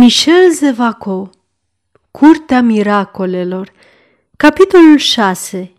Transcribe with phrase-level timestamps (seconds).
[0.00, 1.30] Michel Zevaco
[2.10, 3.72] Curtea miracolelor
[4.36, 5.72] Capitolul 6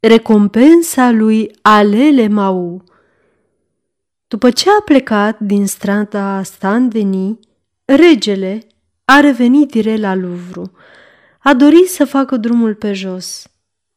[0.00, 2.84] Recompensa lui Alele Mau
[4.26, 7.34] După ce a plecat din strada Stand-Denis,
[7.84, 8.66] regele
[9.04, 10.70] a revenit direct la Louvre.
[11.38, 13.46] A dorit să facă drumul pe jos,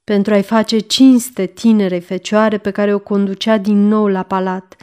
[0.03, 4.75] pentru a-i face cinste tinerei fecioare pe care o conducea din nou la palat.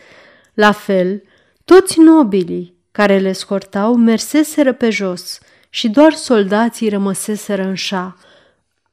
[0.54, 1.22] La fel,
[1.64, 5.38] toți nobilii care le scortau merseseră pe jos
[5.68, 8.16] și doar soldații rămăseseră în șa.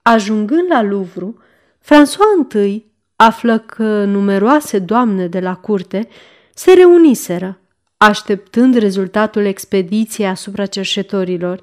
[0.02, 1.34] Ajungând la Louvre,
[1.82, 6.08] François I află că numeroase doamne de la curte
[6.54, 7.60] se reuniseră,
[7.98, 11.62] așteptând rezultatul expediției asupra cerșetorilor.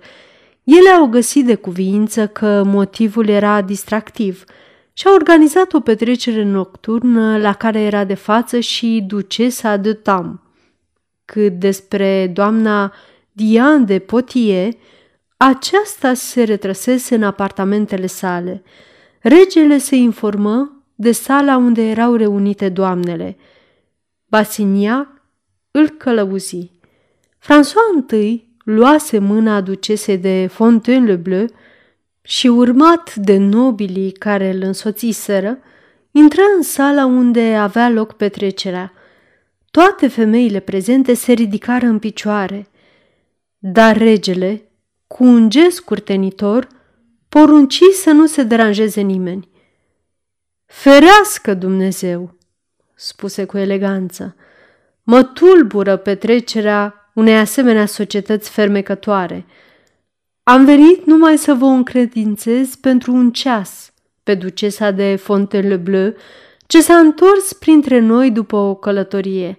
[0.64, 4.45] Ele au găsit de cuviință că motivul era distractiv
[4.92, 10.45] și au organizat o petrecere nocturnă la care era de față și ducesa de Tam
[11.30, 12.93] cât despre doamna
[13.33, 14.73] Diane de Potier,
[15.37, 18.62] aceasta se retrăsese în apartamentele sale.
[19.20, 23.37] Regele se informă de sala unde erau reunite doamnele.
[24.27, 25.09] Basignac
[25.70, 26.70] îl călăuzi.
[27.39, 31.47] François I luase mâna ducesei de Fontaine-le-Bleu
[32.22, 35.59] și, urmat de nobilii care îl însoțiseră,
[36.11, 38.92] intră în sala unde avea loc petrecerea–
[39.70, 42.68] toate femeile prezente se ridicară în picioare,
[43.58, 44.62] dar regele,
[45.06, 46.66] cu un gest curtenitor,
[47.28, 49.48] porunci să nu se deranjeze nimeni.
[50.66, 52.38] Ferească Dumnezeu,
[52.94, 54.36] spuse cu eleganță,
[55.02, 59.46] mă tulbură petrecerea unei asemenea societăți fermecătoare.
[60.42, 66.14] Am venit numai să vă încredințez pentru un ceas pe ducesa de Fontainebleau
[66.70, 69.56] ce s-a întors printre noi după o călătorie.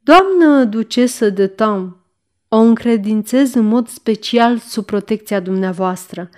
[0.00, 2.04] Doamnă ducesă de Tam,
[2.48, 6.28] o încredințez în mod special sub protecția dumneavoastră.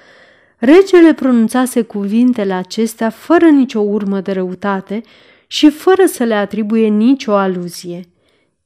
[0.58, 5.02] Regele pronunțase cuvintele acestea fără nicio urmă de răutate
[5.46, 8.08] și fără să le atribuie nicio aluzie.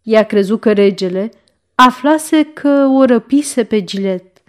[0.03, 1.31] Ea crezut că regele
[1.75, 4.43] aflase că o răpise pe Gilet.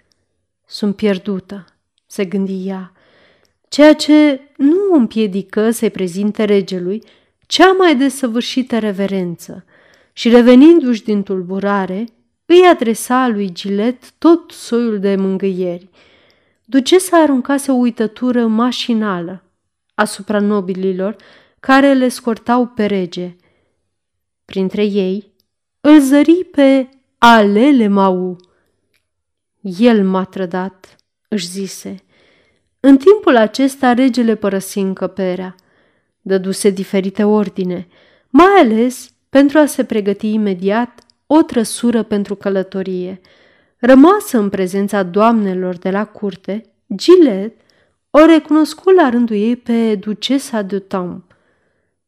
[0.66, 1.64] Sunt pierdută,
[2.06, 2.92] se gândi ea
[3.68, 7.02] ceea ce nu o împiedică să-i prezinte regelui
[7.46, 9.64] cea mai desăvârșită reverență
[10.12, 12.04] și revenindu-și din tulburare,
[12.44, 15.88] îi adresa lui Gilet tot soiul de mângâieri.
[16.64, 19.42] Ducesa aruncase o uitătură mașinală
[19.94, 21.16] asupra nobililor
[21.60, 23.36] care le scortau pe rege.
[24.44, 25.32] Printre ei
[25.80, 28.36] îl zări pe Alele Mau.
[29.60, 30.96] El m-a trădat,
[31.28, 31.96] își zise–
[32.88, 35.54] în timpul acesta, regele părăsi încăperea.
[36.20, 37.86] Dăduse diferite ordine,
[38.28, 43.20] mai ales pentru a se pregăti imediat o trăsură pentru călătorie.
[43.78, 46.62] Rămasă în prezența doamnelor de la curte,
[46.94, 47.60] Gilet
[48.10, 51.22] o recunoscu la rândul ei pe ducesa de Tom.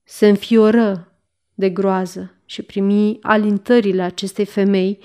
[0.05, 1.13] Se înfioră
[1.55, 4.99] de groază și primi alintările acestei femei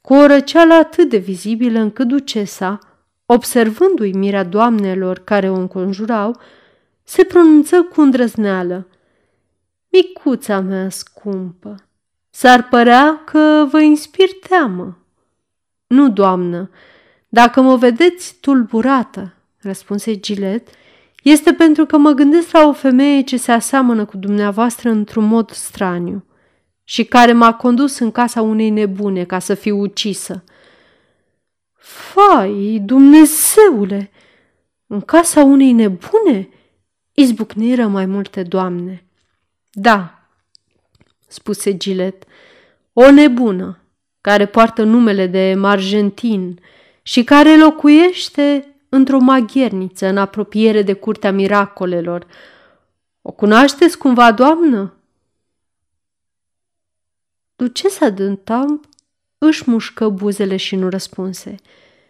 [0.00, 2.87] cu o răceală atât de vizibilă încât ducesa
[3.30, 6.40] observându-i mirea doamnelor care o înconjurau,
[7.02, 8.86] se pronunță cu îndrăzneală.
[9.88, 11.74] Micuța mea scumpă,
[12.30, 14.98] s-ar părea că vă inspir teamă.
[15.86, 16.70] Nu, doamnă,
[17.28, 20.68] dacă mă vedeți tulburată, răspunse Gilet,
[21.22, 25.50] este pentru că mă gândesc la o femeie ce se aseamănă cu dumneavoastră într-un mod
[25.50, 26.24] straniu
[26.84, 30.44] și care m-a condus în casa unei nebune ca să fiu ucisă.
[31.88, 34.10] Fai, Dumnezeule!
[34.86, 36.48] În casa unei nebune?
[37.12, 39.04] Izbucniră mai multe doamne.
[39.70, 40.28] Da,
[41.26, 42.24] spuse Gilet,
[42.92, 43.78] o nebună
[44.20, 46.60] care poartă numele de Margentin
[47.02, 52.26] și care locuiește într-o magherniță în apropiere de curtea miracolelor.
[53.22, 54.94] O cunoașteți cumva, doamnă?
[57.56, 58.88] Ducesa Dântamp
[59.38, 61.54] își mușcă buzele și nu răspunse.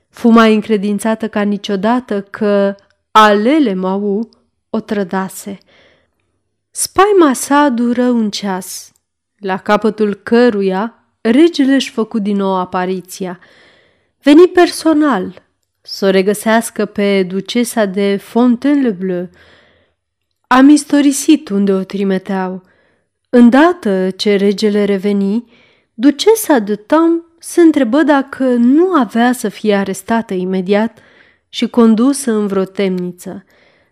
[0.08, 2.74] Fu mai încredințată ca niciodată că
[3.10, 4.28] alele Mau
[4.70, 5.58] o trădase.
[6.70, 8.92] Spaima sa dură un ceas,
[9.38, 13.38] la capătul căruia regele își făcu din nou apariția.
[14.22, 15.42] Veni personal
[15.80, 19.28] să o regăsească pe ducesa de Fontainebleau.
[20.46, 22.62] Am istorisit unde o trimiteau.
[23.28, 25.52] Îndată ce regele reveni,
[25.94, 30.98] ducesa de Tam se întrebă dacă nu avea să fie arestată imediat
[31.48, 33.44] și condusă în vreo temniță,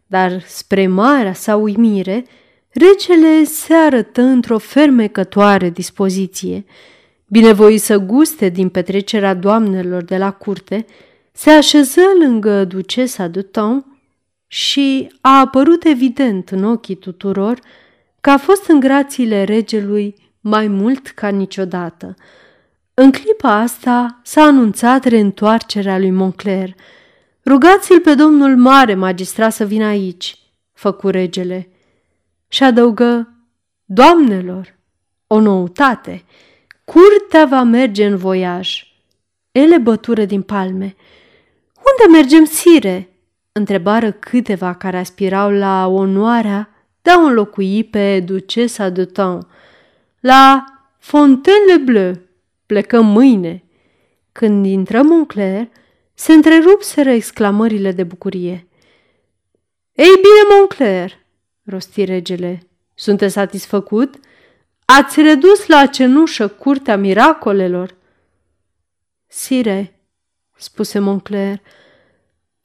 [0.06, 2.24] dar spre marea sa uimire,
[2.70, 6.64] regele se arătă într-o fermecătoare dispoziție.
[7.26, 10.86] binevoi să guste din petrecerea doamnelor de la curte,
[11.32, 13.82] se așeză lângă ducesa de Tom
[14.46, 17.58] și a apărut evident în ochii tuturor
[18.20, 22.14] că a fost în grațiile regelui mai mult ca niciodată.
[22.98, 26.74] În clipa asta s-a anunțat reîntoarcerea lui Moncler.
[27.44, 30.38] Rugați-l pe domnul mare magistrat să vină aici,
[30.72, 31.68] făcu regele.
[32.48, 33.28] Și adăugă,
[33.84, 34.74] doamnelor,
[35.26, 36.24] o noutate,
[36.84, 38.86] curtea va merge în voiaj.
[39.52, 40.96] Ele bătură din palme.
[41.76, 43.08] Unde mergem, sire?"
[43.52, 46.70] întrebară câteva care aspirau la onoarea
[47.02, 49.46] de a înlocui pe ducesa de Temps.
[50.20, 50.64] La
[50.98, 52.24] Fontaine-le-Bleu
[52.66, 53.64] plecăm mâine.
[54.32, 55.68] Când intră Moncler,
[56.14, 58.68] se întrerupseră exclamările de bucurie.
[59.92, 61.18] Ei bine, Moncler,
[61.64, 64.14] rosti regele, sunteți satisfăcut?
[64.84, 67.96] Ați redus la cenușă curtea miracolelor?
[69.26, 70.00] Sire,
[70.56, 71.62] spuse Moncler,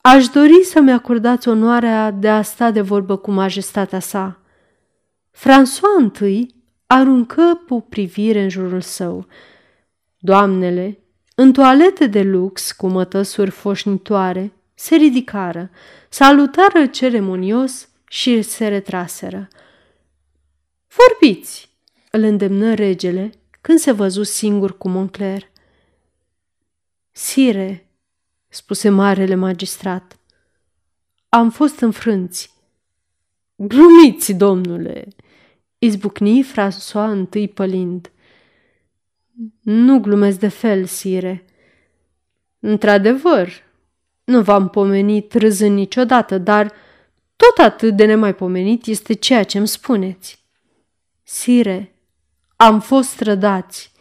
[0.00, 4.40] aș dori să-mi acordați onoarea de a sta de vorbă cu majestatea sa.
[5.32, 6.54] François I
[6.86, 9.26] aruncă o privire în jurul său.
[10.24, 10.98] Doamnele,
[11.34, 15.70] în toalete de lux cu mătăsuri foșnitoare, se ridicară,
[16.08, 19.48] salutară ceremonios și se retraseră.
[20.88, 21.70] Vorbiți,
[22.10, 25.50] îl îndemnă regele când se văzu singur cu Moncler.
[27.12, 27.86] Sire,
[28.48, 30.18] spuse marele magistrat,
[31.28, 32.54] am fost înfrânți.
[33.56, 35.08] Glumiți, domnule,
[35.78, 38.10] izbucni François întâi pălind.
[39.60, 41.44] Nu glumesc de fel, sire.
[42.58, 43.48] Într-adevăr,
[44.24, 46.72] nu v-am pomenit râzând niciodată, dar
[47.36, 50.46] tot atât de nemaipomenit este ceea ce îmi spuneți.
[51.22, 51.94] Sire,
[52.56, 53.92] am fost strădați.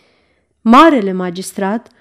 [0.61, 1.91] Marele magistrat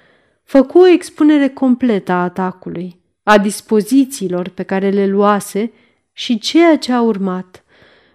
[0.44, 5.72] făcu o expunere completă a atacului, a dispozițiilor pe care le luase
[6.12, 7.64] și ceea ce a urmat.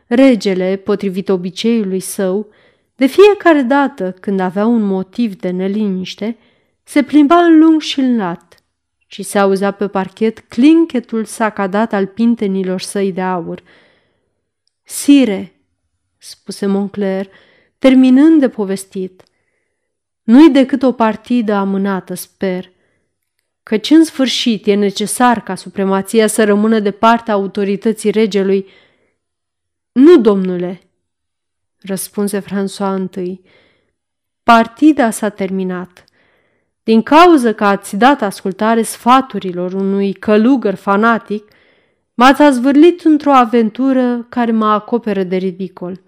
[0.08, 2.50] Regele, potrivit obiceiului său,
[2.96, 6.38] de fiecare dată când avea un motiv de neliniște,
[6.84, 8.64] se plimba în lung și în lat
[9.08, 13.64] și se auzea pe parchet clinchetul sacadat al pintenilor săi de aur.
[14.84, 15.56] Sire,
[16.18, 17.30] spuse Moncler,
[17.80, 19.24] terminând de povestit,
[20.24, 22.72] nu-i decât o partidă amânată, sper,
[23.64, 28.68] căci în sfârșit e necesar ca supremația să rămână de partea autorității regelui.
[29.92, 30.82] Nu, domnule,
[31.86, 33.42] răspunse François I.
[34.44, 36.04] Partida s-a terminat.
[36.84, 41.52] Din cauză că ați dat ascultare sfaturilor unui călugăr fanatic,
[42.14, 46.02] m-ați azvârlit într-o aventură care mă acoperă de ridicol.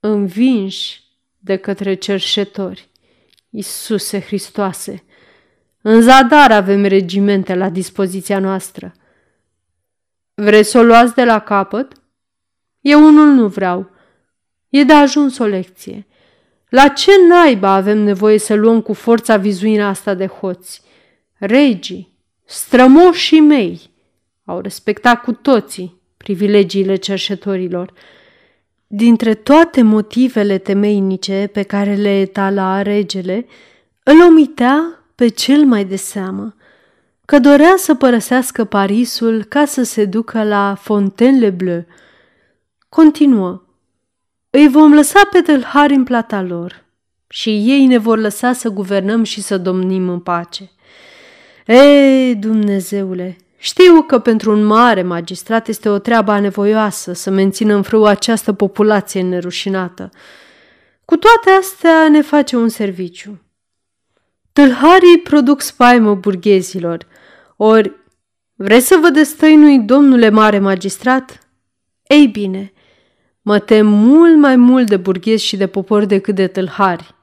[0.00, 1.02] Învinși
[1.38, 2.88] de către cerșetori.
[3.50, 5.04] Isuse Hristoase,
[5.82, 8.92] în zadar avem regimente la dispoziția noastră.
[10.34, 11.92] Vreți să o luați de la capăt?
[12.80, 13.90] Eu unul nu vreau.
[14.68, 16.06] E de ajuns o lecție.
[16.68, 20.82] La ce naiba avem nevoie să luăm cu forța vizuina asta de hoți?
[21.34, 22.12] Regii,
[22.44, 23.90] strămoșii mei,
[24.44, 27.92] au respectat cu toții privilegiile cerșetorilor.
[28.86, 33.46] Dintre toate motivele temeinice pe care le etala regele,
[34.02, 36.54] îl omitea pe cel mai de seamă,
[37.24, 41.84] că dorea să părăsească Parisul ca să se ducă la Fontaine-le-Bleu.
[42.88, 43.62] Continuă.
[44.50, 46.84] Îi vom lăsa pe tâlhari în plata lor
[47.28, 50.70] și ei ne vor lăsa să guvernăm și să domnim în pace.
[51.66, 57.82] Ei, Dumnezeule, știu că pentru un mare magistrat este o treabă anevoioasă să mențină în
[57.82, 60.10] frâu această populație nerușinată.
[61.04, 63.42] Cu toate astea ne face un serviciu.
[64.52, 67.06] Tâlharii produc spaimă burghezilor,
[67.56, 67.92] ori
[68.54, 71.48] vreți să vă destăinui, domnule mare magistrat?
[72.06, 72.72] Ei bine,
[73.48, 77.14] Mă tem mult mai mult de burghezi și de popor decât de tâlhari.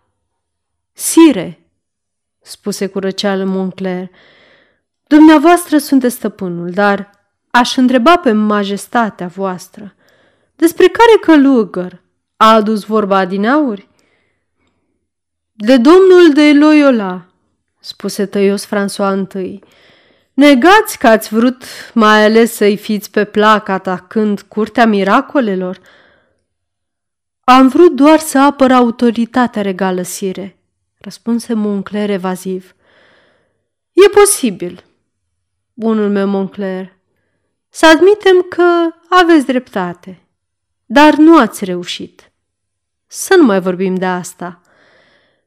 [0.94, 1.70] Sire,
[2.41, 4.10] spuse cu răceală Moncler,
[5.08, 7.10] dumneavoastră sunteți stăpânul, dar
[7.51, 9.96] aș întreba pe majestatea voastră,
[10.55, 12.01] despre care călugăr
[12.38, 13.89] a adus vorba din auri?
[15.53, 17.25] De domnul de Loyola,
[17.79, 19.60] spuse tăios François I.
[20.34, 21.63] Negați că ați vrut
[21.94, 25.79] mai ales să-i fiți pe plac atacând curtea miracolelor?
[27.48, 30.58] Am vrut doar să apăr autoritatea regală, sire,
[30.98, 32.75] răspunse Moncler evaziv.
[33.92, 34.84] E posibil,
[35.74, 36.98] bunul meu Moncler,
[37.70, 40.22] să admitem că aveți dreptate,
[40.86, 42.32] dar nu ați reușit.
[43.08, 44.62] Să nu mai vorbim de asta.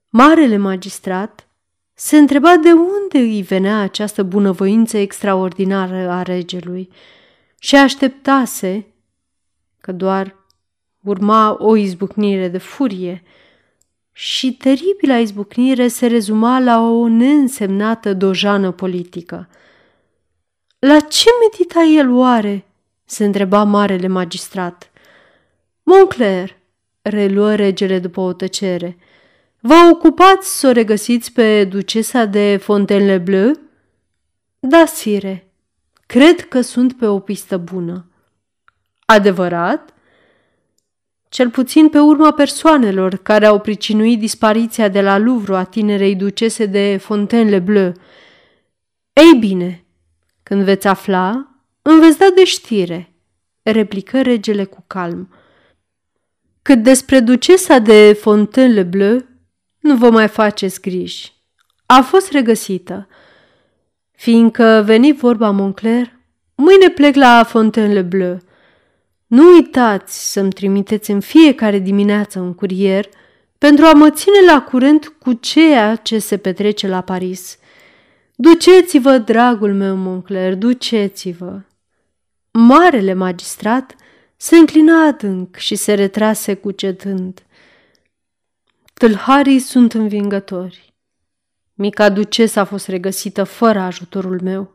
[0.09, 1.47] Marele magistrat
[1.95, 6.91] se întreba de unde îi venea această bunăvoință extraordinară a regelui
[7.59, 8.87] și așteptase
[9.81, 10.38] că doar
[11.09, 13.23] urma o izbucnire de furie
[14.13, 19.49] și teribila izbucnire se rezuma la o neînsemnată dojană politică.
[20.79, 22.65] La ce medita el oare?
[23.05, 24.91] se întreba marele magistrat.
[25.83, 26.57] Moncler,
[27.03, 28.99] reluă regele după o tăcere,
[29.61, 33.53] vă ocupați să o regăsiți pe ducesa de Fontainebleau?
[34.59, 35.53] Da, sire,
[36.07, 38.11] cred că sunt pe o pistă bună.
[39.07, 39.95] Adevărat?
[41.29, 46.67] Cel puțin pe urma persoanelor care au pricinuit dispariția de la Louvre a tinerei ducese
[46.67, 47.93] de Fontainebleau.
[49.13, 49.85] Ei bine,
[50.43, 51.49] când veți afla,
[51.83, 53.13] îmi veți da de știre,
[53.63, 55.33] replică regele cu calm.
[56.63, 59.25] Cât despre ducesa de Fontainebleau,
[59.79, 61.33] nu vă mai faceți griji.
[61.87, 63.09] A fost regăsită.
[64.11, 66.13] Fiindcă veni vorba Moncler,
[66.55, 68.39] mâine plec la Fontainebleau.
[69.29, 73.09] Nu uitați să-mi trimiteți în fiecare dimineață un curier
[73.59, 77.59] pentru a mă ține la curent cu ceea ce se petrece la Paris.
[78.35, 81.61] Duceți-vă, dragul meu, Moncler, duceți-vă.
[82.51, 83.95] Marele magistrat
[84.37, 87.43] se înclina adânc și se retrase cucetând.
[88.95, 90.95] Tâlharii sunt învingători.
[91.75, 94.75] Mica ducesă a fost regăsită fără ajutorul meu.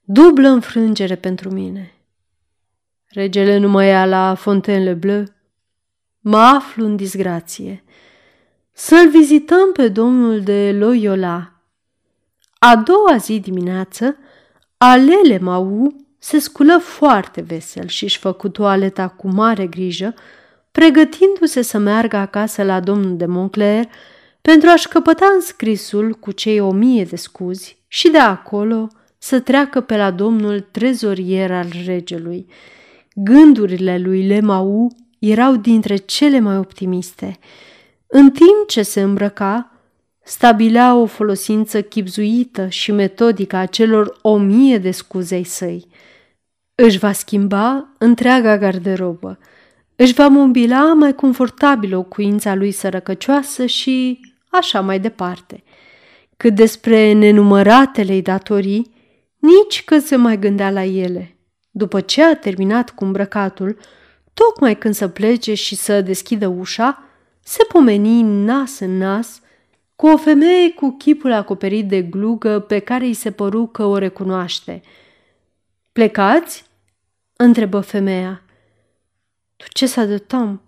[0.00, 1.94] Dublă înfrângere pentru mine.
[3.12, 5.24] Regele nu mă ia la Fontainebleau.
[6.20, 7.84] Mă aflu în disgrație.
[8.72, 11.52] Să-l vizităm pe domnul de Loyola.
[12.58, 14.16] A doua zi dimineață,
[14.76, 20.14] Alele Mau se sculă foarte vesel și își făcu toaleta cu mare grijă,
[20.70, 23.88] pregătindu-se să meargă acasă la domnul de Moncler
[24.42, 28.88] pentru a-și căpăta înscrisul cu cei o mie de scuzi și de acolo
[29.18, 32.46] să treacă pe la domnul trezorier al regelui.
[33.14, 37.38] Gândurile lui Lemau erau dintre cele mai optimiste.
[38.06, 39.72] În timp ce se îmbrăca,
[40.24, 45.86] stabilea o folosință chipzuită și metodică a celor o mie de scuzei săi.
[46.74, 49.38] Își va schimba întreaga garderobă,
[49.96, 55.62] își va mobila mai confortabil locuința lui sărăcăcioasă și așa mai departe.
[56.36, 58.94] Cât despre nenumăratele datorii,
[59.38, 61.36] nici că se mai gândea la ele.
[61.74, 63.78] După ce a terminat cu îmbrăcatul,
[64.34, 67.02] tocmai când să plece și să deschidă ușa,
[67.40, 69.40] se pomeni nas în nas
[69.96, 73.98] cu o femeie cu chipul acoperit de glugă pe care îi se păru că o
[73.98, 74.82] recunoaște.
[75.92, 76.64] Plecați?"
[77.36, 78.42] întrebă femeia.
[79.56, 80.60] Ducesa de Tom,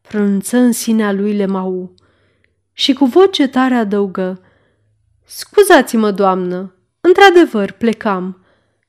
[0.00, 1.94] pronunță în sinea lui Lemau
[2.72, 4.40] și cu voce tare adăugă.
[5.24, 8.41] Scuzați-mă, doamnă, într-adevăr plecam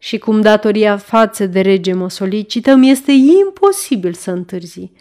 [0.03, 4.91] și cum datoria față de rege mă solicită, mi este imposibil să întârzi.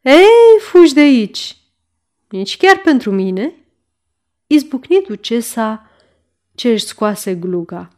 [0.00, 1.56] Ei, fugi de aici!
[2.28, 3.54] Nici chiar pentru mine?
[4.46, 5.90] Izbucni ducesa
[6.54, 7.88] ce își scoase gluga.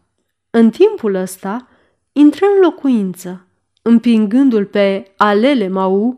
[0.51, 1.69] În timpul ăsta,
[2.13, 3.47] intră în locuință,
[3.83, 6.17] împingându-l pe Alele Mau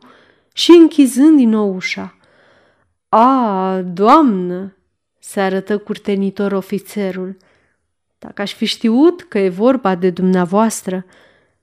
[0.53, 2.17] și închizând din nou ușa.
[3.09, 4.77] A, doamnă!"
[5.19, 7.37] se arătă curtenitor ofițerul.
[8.23, 11.05] Dacă aș fi știut că e vorba de dumneavoastră,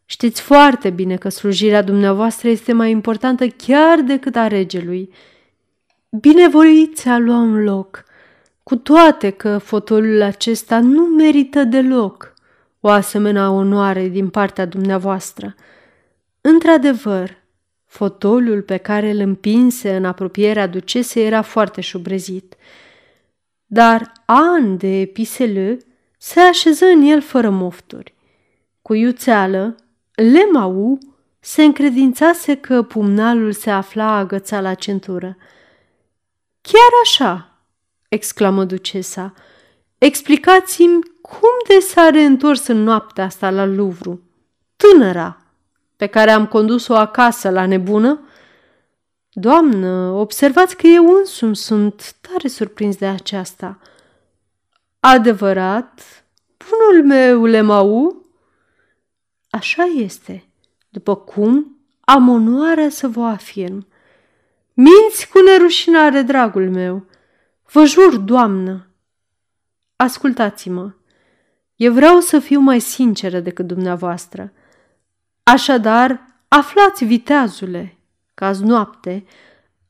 [0.05, 5.13] știți foarte bine că slujirea dumneavoastră este mai importantă chiar decât a regelui.
[6.09, 8.03] Binevoiți a lua un loc,
[8.63, 12.33] cu toate că fotolul acesta nu merită deloc
[12.79, 15.55] o asemenea onoare din partea dumneavoastră.
[16.41, 17.37] Într-adevăr,
[17.85, 22.55] fotolul pe care îl împinse în apropierea ducesei era foarte șubrezit,
[23.65, 25.77] dar an de pisele
[26.21, 28.15] se așeză în el fără mofturi.
[28.81, 29.75] Cu iuțeală,
[30.13, 30.97] Lemau
[31.39, 35.38] se încredințase că pumnalul se afla agățat la centură.
[36.61, 37.61] Chiar așa!"
[38.09, 39.33] exclamă ducesa.
[39.97, 44.19] Explicați-mi cum de s-a reîntors în noaptea asta la Louvre?
[44.75, 45.38] Tânăra,
[45.95, 48.19] pe care am condus-o acasă la nebună?
[49.31, 53.79] Doamnă, observați că eu însumi sunt tare surprins de aceasta.
[55.00, 56.01] Adevărat,
[56.70, 58.25] bunul meu Lemau?
[59.50, 60.50] Așa este,
[60.89, 63.88] după cum am onoarea să vă afirm.
[64.74, 67.06] Minți cu nerușinare, dragul meu.
[67.72, 68.88] Vă jur, doamnă.
[69.96, 70.91] Ascultați-mă.
[71.75, 74.53] Eu vreau să fiu mai sinceră decât dumneavoastră.
[75.44, 77.98] Așadar, aflați, viteazule,
[78.34, 79.25] că azi noapte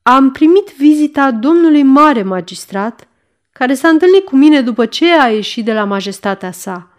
[0.02, 3.08] am primit vizita domnului mare magistrat,
[3.52, 6.90] care s-a întâlnit cu mine după ce a ieșit de la majestatea sa.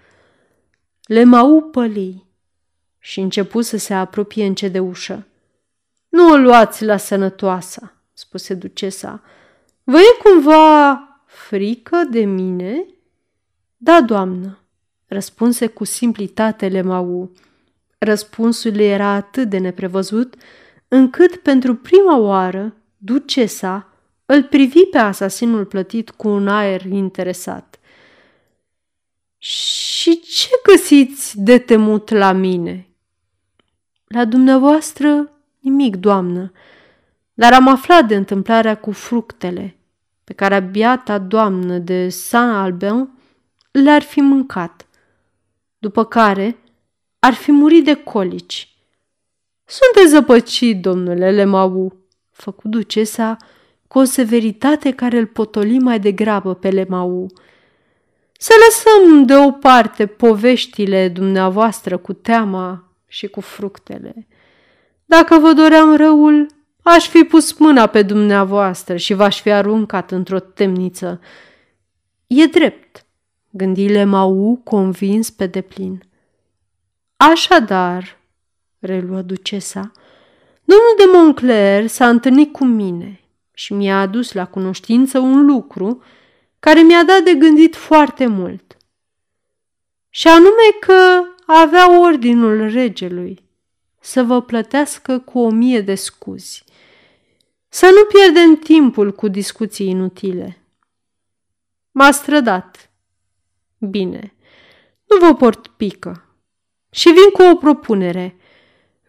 [1.06, 2.30] Le mau pălii
[3.00, 5.28] și început să se apropie încet de ușă.
[6.10, 9.22] Nu o luați la sănătoasa, spuse ducesa.
[9.84, 12.86] Vă e cumva frică de mine?
[13.78, 14.60] Da, doamnă,
[15.08, 17.32] răspunse cu simplitate Lemau.
[17.98, 20.36] Răspunsul era atât de neprevăzut,
[20.88, 23.91] încât pentru prima oară ducesa
[24.34, 27.80] îl privi pe asasinul plătit cu un aer interesat.
[29.38, 32.88] Și ce găsiți de temut la mine?"
[34.08, 36.52] La dumneavoastră nimic, doamnă,
[37.34, 39.76] dar am aflat de întâmplarea cu fructele
[40.24, 43.10] pe care abiata doamnă de Saint-Albin
[43.72, 44.88] le-ar fi mâncat,
[45.78, 46.58] după care
[47.20, 48.76] ar fi murit de colici.
[49.66, 51.96] Sunteți zăpăcit, domnule Lemau,
[52.32, 53.38] făcu ducesa
[53.92, 57.32] cu o severitate care îl potoli mai degrabă pe Lemau.
[58.32, 64.28] Să lăsăm deoparte poveștile dumneavoastră cu teama și cu fructele.
[65.06, 66.48] Dacă vă doream răul,
[66.82, 71.20] aș fi pus mâna pe dumneavoastră și v-aș fi aruncat într-o temniță.
[72.28, 73.06] E drept,
[73.50, 76.04] gândi Lemau convins pe deplin.
[77.16, 78.18] Așadar,
[78.80, 79.92] reluă ducesa,
[80.64, 83.16] domnul de Moncler s-a întâlnit cu mine
[83.54, 86.04] și mi-a adus la cunoștință un lucru
[86.60, 88.78] care mi-a dat de gândit foarte mult.
[90.10, 93.44] Și anume că avea ordinul regelui
[94.00, 96.64] să vă plătească cu o mie de scuzi.
[97.68, 100.66] Să nu pierdem timpul cu discuții inutile.
[101.92, 102.92] M-a strădat.
[103.78, 104.36] Bine,
[105.06, 106.26] nu vă port pică.
[106.90, 108.36] Și vin cu o propunere.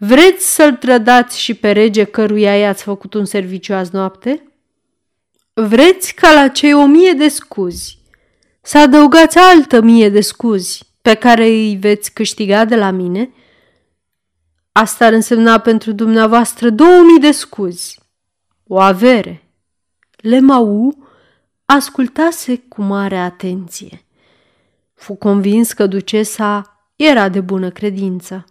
[0.04, 4.52] Vreți să-l trădați și pe rege căruia i-ați făcut un serviciu azi noapte?
[5.52, 7.98] Vreți ca la cei o mie de scuzi
[8.60, 13.30] să adăugați altă mie de scuzi pe care îi veți câștiga de la mine?
[14.72, 17.98] Asta ar însemna pentru dumneavoastră 2000 de scuzi,
[18.66, 19.48] o avere.
[20.16, 20.96] Lemau
[21.64, 24.04] ascultase cu mare atenție.
[24.94, 28.44] Fu convins că ducesa era de bună credință.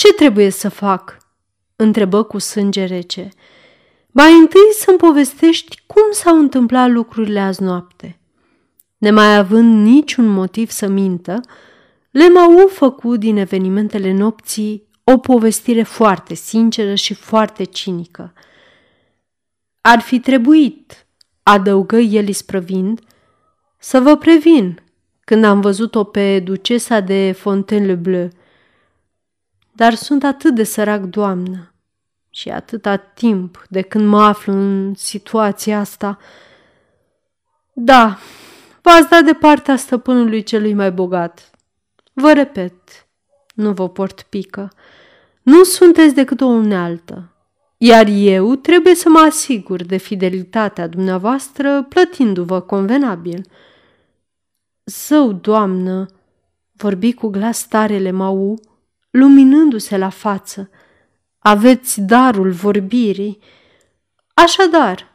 [0.00, 1.18] Ce trebuie să fac?"
[1.76, 3.28] întrebă cu sânge rece.
[4.06, 8.18] Mai întâi să-mi povestești cum s-au întâmplat lucrurile azi noapte.
[8.98, 11.40] Nemai având niciun motiv să mintă,
[12.10, 18.32] Lemau făcut din evenimentele nopții o povestire foarte sinceră și foarte cinică.
[19.80, 21.06] Ar fi trebuit,
[21.42, 23.00] adăugă el isprăvind,
[23.78, 24.80] să vă previn
[25.20, 28.28] când am văzut-o pe ducesa de Fontainebleau.
[29.76, 31.74] Dar sunt atât de sărac, doamnă,
[32.30, 36.18] și atâta timp de când mă aflu în situația asta.
[37.72, 38.18] Da,
[38.82, 41.50] v-ați dat de partea stăpânului celui mai bogat.
[42.12, 43.08] Vă repet,
[43.54, 44.72] nu vă port pică.
[45.42, 47.32] Nu sunteți decât o unealtă,
[47.76, 53.46] iar eu trebuie să mă asigur de fidelitatea dumneavoastră plătindu-vă convenabil.
[54.84, 56.06] Zău, doamnă,
[56.72, 58.60] vorbi cu glas tare Mau,
[59.10, 60.70] luminându-se la față.
[61.38, 63.38] Aveți darul vorbirii.
[64.34, 65.12] Așadar,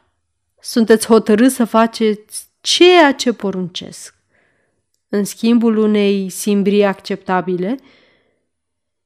[0.60, 4.14] sunteți hotărât să faceți ceea ce poruncesc.
[5.08, 7.76] În schimbul unei simbrii acceptabile,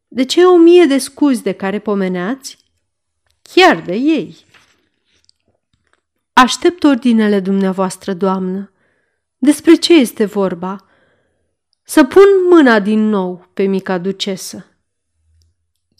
[0.08, 2.58] de ce o mie de scuzi de care pomeneați?
[3.42, 4.36] Chiar de ei.
[6.32, 8.70] Aștept ordinele dumneavoastră, doamnă.
[9.38, 10.84] Despre ce este vorba?
[11.82, 14.66] Să pun mâna din nou pe mica ducesă.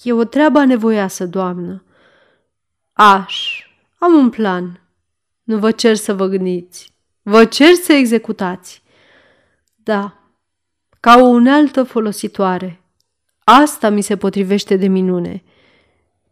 [0.03, 1.85] E o treabă nevoiasă, doamnă.
[2.93, 3.65] Aș,
[3.99, 4.81] am un plan.
[5.43, 6.95] Nu vă cer să vă gândiți.
[7.23, 8.83] Vă cer să executați.
[9.75, 10.17] Da,
[11.01, 12.81] ca o unealtă folositoare.
[13.45, 15.45] Asta mi se potrivește de minune.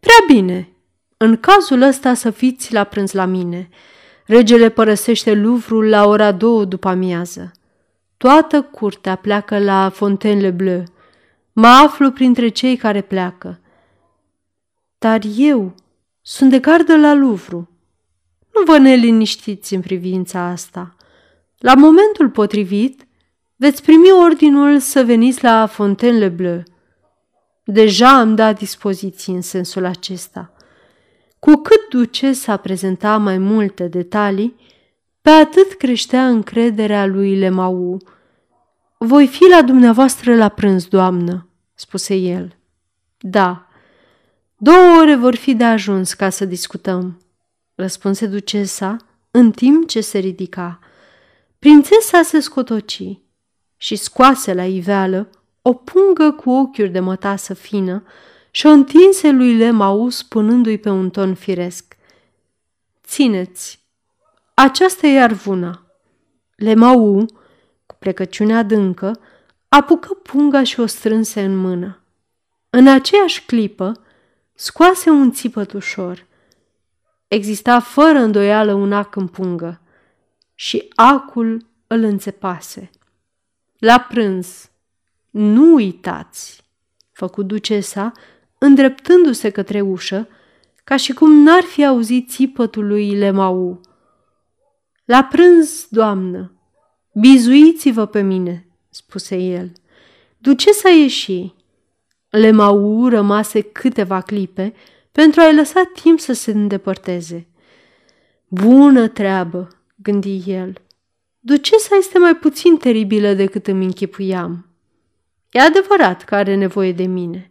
[0.01, 0.69] Prea bine,
[1.17, 3.69] în cazul ăsta să fiți la prânz la mine.
[4.27, 7.53] Regele părăsește Luvrul la ora două după amiază.
[8.17, 10.85] Toată curtea pleacă la Fontainebleau.
[11.57, 13.61] Mă aflu printre cei care pleacă.
[14.99, 15.75] Dar eu
[16.23, 17.69] sunt de gardă la Luvru.
[18.55, 20.97] Nu vă neliniștiți în privința asta.
[21.59, 23.07] La momentul potrivit,
[23.57, 26.63] veți primi ordinul să veniți la Fontainebleau.
[27.65, 30.53] Deja am dat dispoziții în sensul acesta.
[31.39, 34.57] Cu cât ducesa prezenta mai multe detalii,
[35.23, 37.99] pe atât creștea încrederea lui Lemau.
[38.99, 42.57] Voi fi la dumneavoastră la prânz, doamnă, spuse el.
[43.19, 43.69] Da,
[44.57, 47.19] două ore vor fi de ajuns ca să discutăm.
[47.75, 48.97] răspunse ducesa
[49.31, 50.79] în timp ce se ridica.
[51.59, 53.19] Prințesa se scotoci
[53.77, 55.31] și scoase la iveală
[55.63, 58.03] o pungă cu ochiuri de mătasă fină
[58.51, 61.97] și o întinse lui Lemau spunându-i pe un ton firesc.
[63.07, 63.79] Țineți,
[64.55, 65.87] aceasta e arvuna.
[66.57, 67.27] Lemau,
[68.05, 69.21] cu plecăciune adâncă,
[69.69, 72.01] apucă punga și o strânse în mână.
[72.71, 73.93] În aceeași clipă,
[74.55, 76.27] scoase un țipăt ușor.
[77.29, 79.81] Exista fără îndoială un ac în pungă
[80.55, 82.91] și acul îl înțepase.
[83.79, 84.71] La prânz,
[85.31, 86.65] nu uitați,
[87.13, 88.13] făcu ducesa,
[88.59, 90.29] îndreptându-se către ușă,
[90.85, 93.81] ca și cum n-ar fi auzit țipătul lui Lemau.
[95.05, 96.54] La prânz, doamnă,
[97.15, 99.73] bizuiți-vă pe mine, spuse el.
[100.39, 101.55] Ducesa ieși.
[102.29, 104.75] Lemau rămase câteva clipe
[105.13, 107.47] pentru a-i lăsa timp să se îndepărteze.
[108.49, 110.83] Bună treabă, gândi el.
[111.41, 114.69] Ducesa este mai puțin teribilă decât îmi închipuiam.
[115.51, 117.51] E adevărat că are nevoie de mine.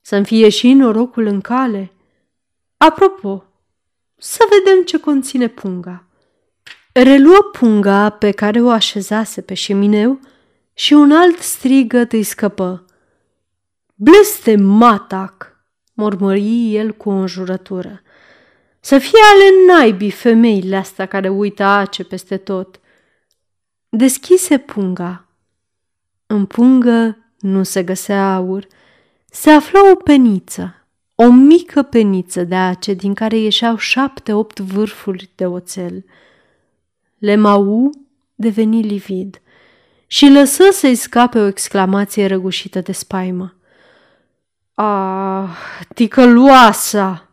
[0.00, 1.92] Să-mi fie și norocul în cale.
[2.76, 3.44] Apropo,
[4.16, 6.04] să vedem ce conține punga.
[6.92, 10.20] Reluă punga pe care o așezase pe șemineu
[10.74, 12.84] și un alt strigăt îi scăpă.
[13.94, 15.56] Bleste matac,
[15.94, 18.02] mormări el cu o înjurătură.
[18.80, 22.80] Să fie ale naibii femeile astea care uită ace peste tot.
[23.88, 25.24] Deschise punga.
[26.26, 28.66] În pungă nu se găsea aur.
[29.30, 35.46] Se afla o peniță, o mică peniță de ace din care ieșeau șapte-opt vârfuri de
[35.46, 36.04] oțel.
[37.20, 37.90] Lemau
[38.34, 39.40] deveni livid
[40.06, 43.54] și lăsă să-i scape o exclamație răgușită de spaimă.
[44.74, 45.50] Ah,
[45.94, 47.28] ticăloasa!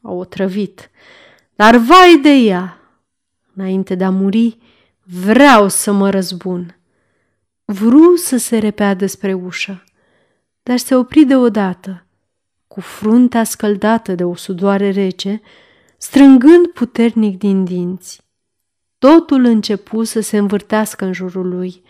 [0.00, 0.90] A otrăvit,
[1.54, 2.80] dar vai de ea!
[3.54, 4.58] Înainte de a muri,
[5.02, 6.78] vreau să mă răzbun.
[7.64, 9.84] Vru să se repeadă spre ușă,
[10.62, 12.06] dar se opri deodată,
[12.68, 15.40] cu fruntea scăldată de o sudoare rece,
[15.96, 18.25] strângând puternic din dinți.
[19.06, 21.82] Totul începu să se învârtească în jurul lui.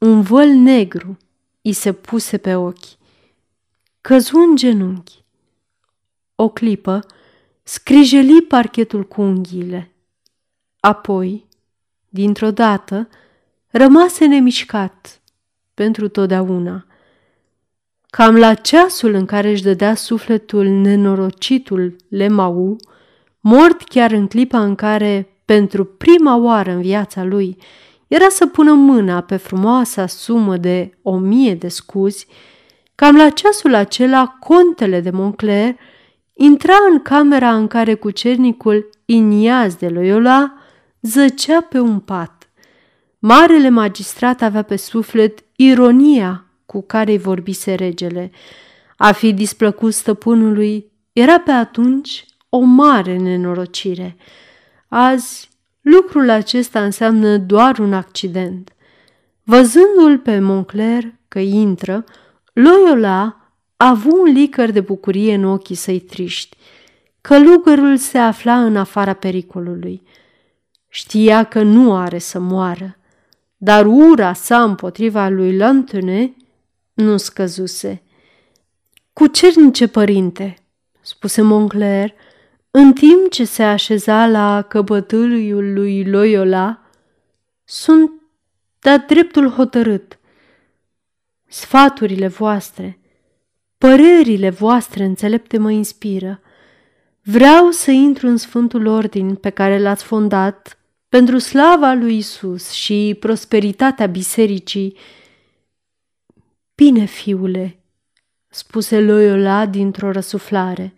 [0.00, 1.18] Un văl negru
[1.62, 2.98] îi se puse pe ochi.
[4.00, 5.24] Căzu în genunchi.
[6.34, 7.06] O clipă
[7.62, 9.92] scrijeli parchetul cu unghiile.
[10.80, 11.46] Apoi,
[12.08, 13.08] dintr-o dată,
[13.68, 15.20] rămase nemișcat
[15.74, 16.86] pentru totdeauna.
[18.10, 22.76] Cam la ceasul în care își dădea sufletul nenorocitul Lemau,
[23.40, 27.56] mort chiar în clipa în care, pentru prima oară în viața lui,
[28.08, 32.26] era să pună mâna pe frumoasa sumă de o mie de scuzi,
[32.94, 35.76] cam la ceasul acela, contele de Moncler
[36.34, 40.54] intra în camera în care cucernicul Iniaz de Loyola
[41.00, 42.50] zăcea pe un pat.
[43.18, 48.30] Marele magistrat avea pe suflet ironia cu care îi vorbise regele.
[48.96, 54.16] A fi displăcut stăpânului era pe atunci o mare nenorocire.
[54.88, 58.72] Azi, lucrul acesta înseamnă doar un accident.
[59.42, 62.04] Văzându-l pe Moncler că intră,
[62.52, 66.56] Loyola a avut un licăr de bucurie în ochii săi triști.
[67.20, 70.02] Călugărul se afla în afara pericolului.
[70.88, 72.98] Știa că nu are să moară
[73.58, 76.36] dar ura sa împotriva lui Lantune
[76.92, 78.02] nu scăzuse.
[79.12, 80.58] Cu cernice părinte,
[81.00, 82.14] spuse Moncler,
[82.70, 86.82] în timp ce se așeza la căpătâliul lui Loyola,
[87.64, 88.12] sunt
[88.78, 90.18] de dreptul hotărât.
[91.46, 92.98] Sfaturile voastre,
[93.78, 96.40] părerile voastre înțelepte mă inspiră.
[97.22, 100.78] Vreau să intru în Sfântul Ordin pe care l-ați fondat
[101.08, 104.96] pentru slava lui Isus și prosperitatea bisericii.
[106.74, 107.82] Bine, fiule,
[108.48, 110.94] spuse Loyola dintr-o răsuflare.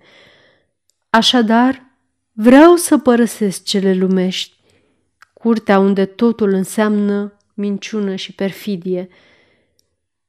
[1.11, 1.85] Așadar,
[2.33, 4.57] vreau să părăsesc cele lumești,
[5.33, 9.09] curtea unde totul înseamnă minciună și perfidie.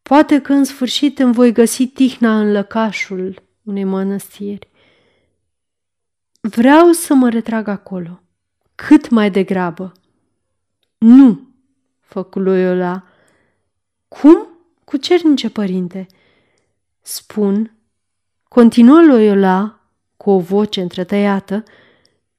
[0.02, 4.70] Poate că în sfârșit îmi voi găsi tihna în lăcașul unei mănăstiri.
[6.42, 8.22] Vreau să mă retrag acolo
[8.76, 9.92] cât mai degrabă.
[10.98, 11.48] Nu,
[12.00, 13.04] făcu Loyola.
[14.08, 14.48] Cum?
[14.84, 16.08] Cu cernice, părinte.
[17.02, 17.76] Spun,
[18.48, 19.81] continuă Loyola
[20.22, 21.64] cu o voce întretăiată,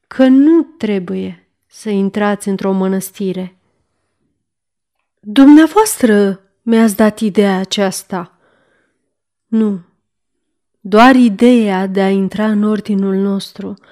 [0.06, 3.56] că nu trebuie să intrați într-o mănăstire.
[5.20, 8.38] Dumneavoastră mi-ați dat ideea aceasta.
[9.46, 9.80] Nu,
[10.80, 13.74] doar ideea de a intra în ordinul nostru–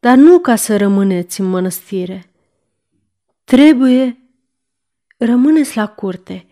[0.00, 2.30] dar nu ca să rămâneți în mănăstire.
[3.44, 4.18] Trebuie
[5.16, 6.46] rămâneți la curte.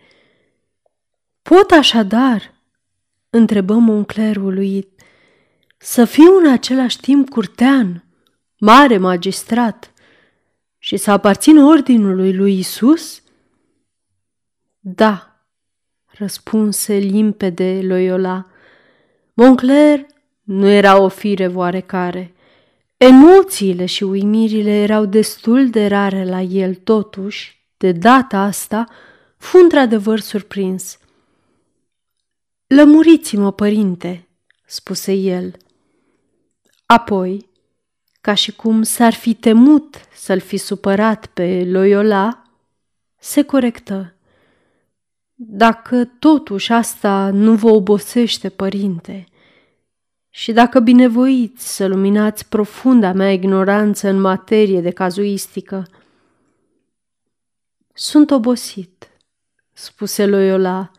[1.41, 2.53] Pot așadar,
[3.29, 4.98] întrebă Moncler uluit,
[5.81, 8.03] să fiu în același timp curtean,
[8.57, 9.93] mare magistrat
[10.77, 13.21] și să aparțin ordinului lui Isus?
[14.79, 15.43] Da,
[16.05, 18.45] răspunse limpede Loyola.
[19.33, 20.05] Moncler
[20.43, 22.33] nu era o fire oarecare.
[22.97, 28.87] Emoțiile și uimirile erau destul de rare la el, totuși, de data asta,
[29.37, 30.97] fu într-adevăr surprins.
[32.67, 34.27] Lămuriți-mă, părinte,
[34.65, 35.55] spuse el.
[36.91, 37.49] Apoi,
[38.21, 42.43] ca și cum s-ar fi temut să-l fi supărat pe Loyola,
[43.19, 44.13] se corectă.
[45.33, 49.25] Dacă totuși asta nu vă obosește, părinte,
[50.29, 55.87] și dacă binevoiți să luminați profunda mea ignoranță în materie de cazuistică,
[57.93, 59.09] sunt obosit,
[59.73, 60.91] spuse Loyola,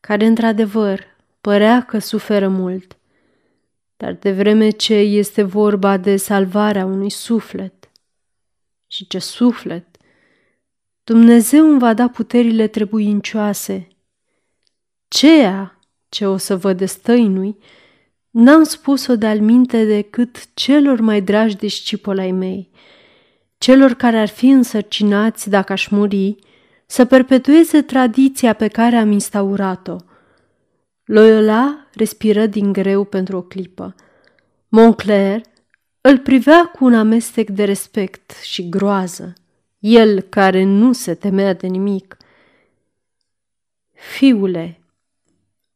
[0.00, 1.04] care într-adevăr
[1.40, 2.99] părea că suferă mult.
[4.00, 7.90] Dar de vreme ce este vorba de salvarea unui suflet,
[8.86, 9.86] și ce suflet,
[11.04, 13.88] Dumnezeu îmi va da puterile trebuincioase.
[15.08, 17.56] Ceea ce o să vă destăinui,
[18.30, 22.70] n-am spus-o de-al minte decât celor mai dragi discipoli mei,
[23.58, 26.36] celor care ar fi însărcinați, dacă aș muri,
[26.86, 29.96] să perpetueze tradiția pe care am instaurat-o.
[31.12, 33.94] Loyola respiră din greu pentru o clipă.
[34.68, 35.40] Moncler
[36.00, 39.32] îl privea cu un amestec de respect și groază,
[39.78, 42.16] el care nu se temea de nimic.
[43.92, 44.80] Fiule,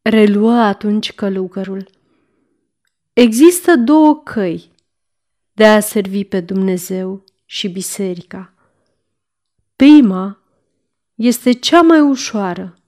[0.02, 1.88] reluă atunci călugărul,
[3.12, 4.70] există două căi
[5.52, 8.54] de a servi pe Dumnezeu și biserica.
[9.76, 10.42] Prima
[11.14, 12.78] este cea mai ușoară,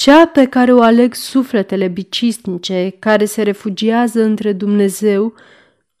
[0.00, 5.34] cea pe care o aleg sufletele bicisnice care se refugiază între Dumnezeu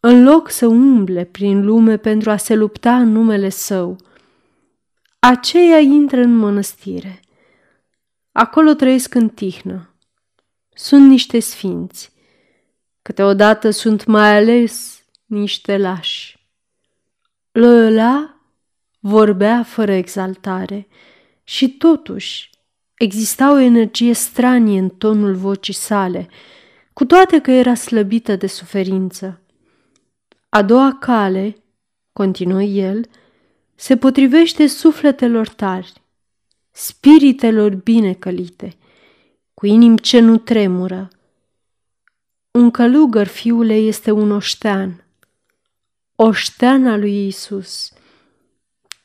[0.00, 3.96] în loc să umble prin lume pentru a se lupta în numele său.
[5.18, 7.20] Aceia intră în mănăstire.
[8.32, 9.94] Acolo trăiesc în tihnă.
[10.74, 12.12] Sunt niște sfinți.
[13.02, 16.38] Câteodată sunt mai ales niște lași.
[17.52, 18.40] Loyola
[19.00, 20.88] vorbea fără exaltare
[21.44, 22.50] și totuși
[23.00, 26.28] exista o energie stranie în tonul vocii sale,
[26.92, 29.40] cu toate că era slăbită de suferință.
[30.48, 31.56] A doua cale,
[32.12, 33.08] continuă el,
[33.74, 35.92] se potrivește sufletelor tari,
[36.70, 38.76] spiritelor bine călite,
[39.54, 41.08] cu inimi ce nu tremură.
[42.50, 45.04] Un călugăr, fiule, este un oștean,
[46.14, 47.92] oșteana lui Isus.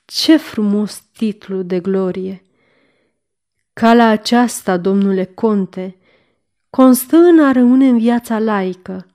[0.05, 2.44] Ce frumos titlu de glorie!
[3.79, 5.95] Calea aceasta, domnule conte,
[6.69, 9.07] constă în a rămâne în viața laică,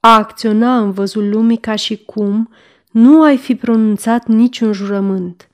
[0.00, 2.50] a acționa în văzul lumii ca și cum
[2.90, 5.48] nu ai fi pronunțat niciun jurământ.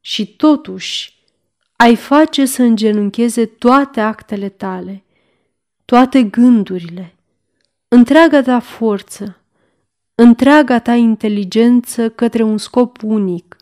[0.00, 1.24] Și totuși
[1.76, 5.04] ai face să îngenuncheze toate actele tale,
[5.84, 7.14] toate gândurile,
[7.88, 9.40] întreaga ta forță,
[10.14, 13.56] întreaga ta inteligență către un scop unic,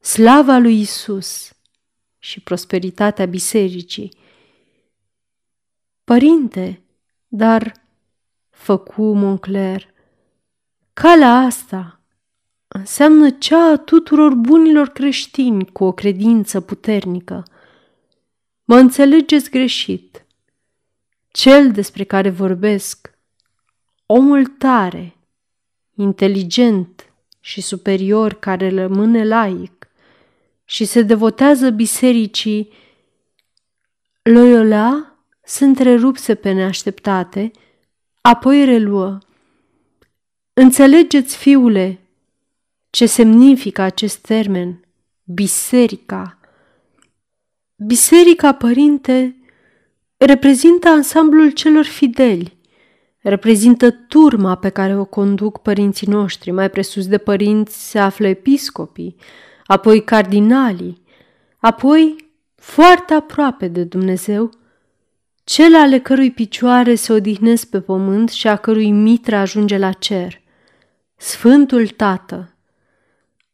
[0.00, 1.53] slava lui Isus
[2.24, 4.16] și prosperitatea bisericii.
[6.04, 6.82] Părinte,
[7.28, 7.72] dar,
[8.50, 9.92] făcu Moncler,
[10.92, 12.00] calea asta
[12.68, 17.42] înseamnă cea a tuturor bunilor creștini cu o credință puternică.
[18.64, 20.26] Mă înțelegeți greșit.
[21.28, 23.18] Cel despre care vorbesc,
[24.06, 25.16] omul tare,
[25.94, 29.73] inteligent și superior care rămâne laic
[30.64, 32.72] și se devotează bisericii,
[34.22, 37.50] Loyola se întrerupse pe neașteptate,
[38.20, 39.18] apoi reluă.
[40.52, 42.00] Înțelegeți, fiule,
[42.90, 44.84] ce semnifică acest termen,
[45.24, 46.38] biserica.
[47.76, 49.36] Biserica, părinte,
[50.16, 52.56] reprezintă ansamblul celor fideli,
[53.18, 59.16] reprezintă turma pe care o conduc părinții noștri, mai presus de părinți se află episcopii,
[59.66, 61.02] apoi cardinalii,
[61.58, 64.50] apoi, foarte aproape de Dumnezeu,
[65.44, 70.42] cele ale cărui picioare se odihnesc pe pământ și a cărui mitră ajunge la cer.
[71.16, 72.54] Sfântul Tată,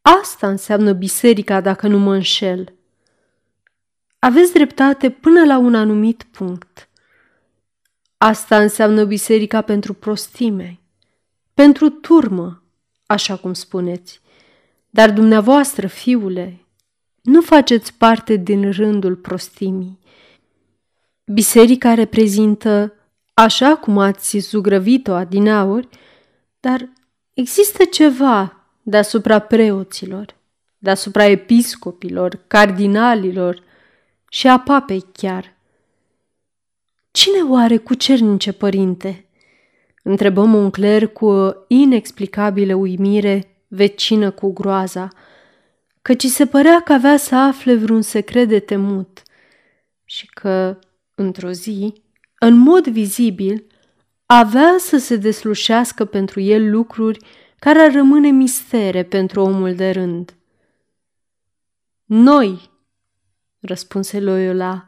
[0.01, 2.73] Asta înseamnă biserica dacă nu mă înșel.
[4.19, 6.89] Aveți dreptate până la un anumit punct.
[8.17, 10.79] Asta înseamnă biserica pentru prostime,
[11.53, 12.63] pentru turmă,
[13.05, 14.21] așa cum spuneți.
[14.93, 16.65] Dar dumneavoastră, fiule,
[17.21, 19.99] nu faceți parte din rândul prostimii.
[21.25, 22.93] Biserica reprezintă,
[23.33, 25.87] așa cum ați zugrăvit-o adinauri,
[26.59, 26.89] dar
[27.33, 30.35] există ceva deasupra preoților,
[30.77, 33.63] deasupra episcopilor, cardinalilor
[34.29, 35.55] și a papei chiar.
[37.11, 39.25] Cine oare cu cernice, părinte?
[40.03, 45.07] Întrebăm un cler cu o inexplicabilă uimire vecină cu groaza,
[46.01, 49.21] căci se părea că avea să afle vreun secret de temut
[50.05, 50.79] și că,
[51.15, 51.93] într-o zi,
[52.39, 53.65] în mod vizibil,
[54.25, 57.25] avea să se deslușească pentru el lucruri
[57.59, 60.35] care ar rămâne mistere pentru omul de rând.
[62.05, 62.69] Noi,
[63.59, 64.87] răspunse Loyola.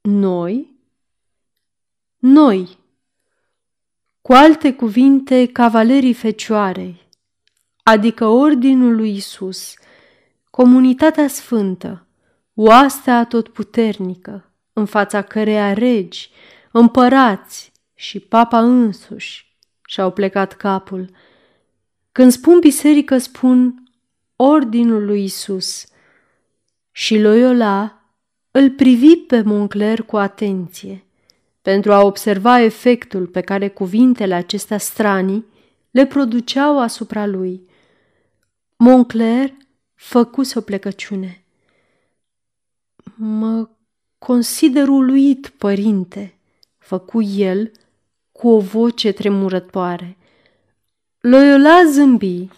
[0.00, 0.76] Noi?
[2.18, 2.78] Noi.
[4.20, 7.07] Cu alte cuvinte, cavalerii fecioarei,
[7.88, 9.74] adică Ordinul lui Isus,
[10.50, 12.06] comunitatea sfântă,
[12.54, 16.30] oastea atotputernică, în fața căreia regi,
[16.70, 21.10] împărați și papa însuși și-au plecat capul.
[22.12, 23.82] Când spun biserică, spun
[24.36, 25.86] Ordinul lui Isus.
[26.90, 28.02] Și Loyola
[28.50, 31.04] îl privi pe Moncler cu atenție,
[31.62, 35.46] pentru a observa efectul pe care cuvintele acestea stranii
[35.90, 37.67] le produceau asupra lui.
[38.80, 39.54] Moncler
[39.94, 41.42] făcuse o plecăciune.
[43.14, 43.68] Mă
[44.18, 46.38] consider uluit, părinte,
[46.78, 47.70] făcu el
[48.32, 50.16] cu o voce tremurătoare.
[51.20, 52.48] Loyola zâmbi.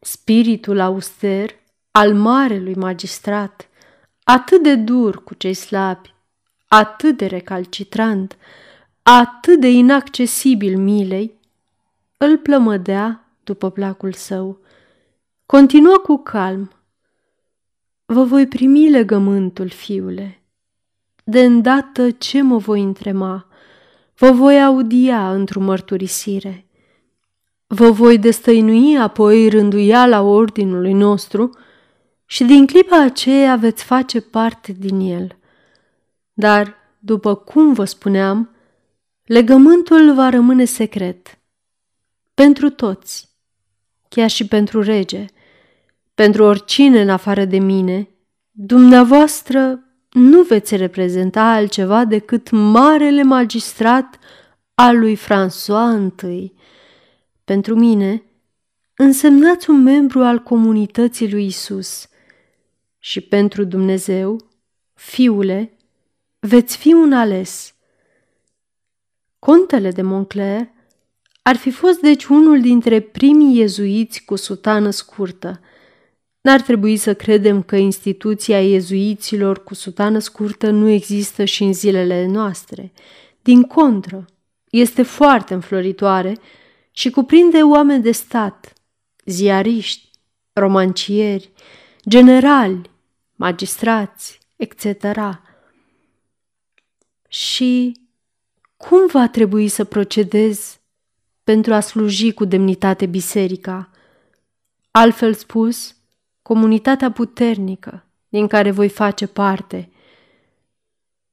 [0.00, 1.54] Spiritul auster
[1.90, 3.68] al marelui magistrat,
[4.22, 6.14] atât de dur cu cei slabi,
[6.66, 8.36] atât de recalcitrant,
[9.02, 11.38] atât de inaccesibil milei,
[12.16, 14.60] îl plămădea după placul său.
[15.50, 16.70] Continuă cu calm.
[18.04, 20.42] Vă voi primi legământul, fiule.
[21.24, 23.46] De îndată ce mă voi întrema,
[24.14, 26.66] vă voi audia într-o mărturisire.
[27.66, 31.58] Vă voi destăinui apoi rânduiala ordinului nostru
[32.24, 35.38] și din clipa aceea veți face parte din el.
[36.32, 38.50] Dar, după cum vă spuneam,
[39.24, 41.38] legământul va rămâne secret.
[42.34, 43.28] Pentru toți,
[44.08, 45.26] chiar și pentru rege,
[46.18, 48.08] pentru oricine în afară de mine,
[48.50, 54.18] dumneavoastră nu veți reprezenta altceva decât marele magistrat
[54.74, 56.52] al lui François I.
[57.44, 58.22] Pentru mine,
[58.96, 62.08] însemnați un membru al comunității lui Isus
[62.98, 64.48] și pentru Dumnezeu,
[64.94, 65.76] fiule,
[66.38, 67.74] veți fi un ales.
[69.38, 70.70] Contele de Moncler
[71.42, 75.60] ar fi fost deci unul dintre primii iezuiți cu sutană scurtă–
[76.40, 82.26] N-ar trebui să credem că instituția iezuiților cu sutană scurtă nu există și în zilele
[82.26, 82.92] noastre.
[83.42, 84.24] Din contră,
[84.70, 86.38] este foarte înfloritoare
[86.90, 88.72] și cuprinde oameni de stat,
[89.24, 90.10] ziariști,
[90.52, 91.50] romancieri,
[92.08, 92.90] generali,
[93.34, 94.84] magistrați, etc.
[97.28, 98.00] Și
[98.76, 100.80] cum va trebui să procedez
[101.44, 103.90] pentru a sluji cu demnitate biserica?
[104.90, 105.96] Altfel spus,
[106.48, 109.90] comunitatea puternică din care voi face parte.